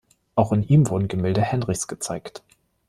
[0.33, 2.41] Auch in ihm wurden Gemälde Hendrichs gezeigt.